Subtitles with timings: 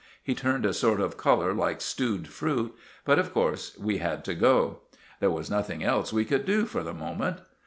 [0.23, 2.73] He turned a sort of colour like stewed fruit;
[3.05, 4.79] but, of course, we had to go.
[5.19, 7.37] There was nothing else we could do—for the moment.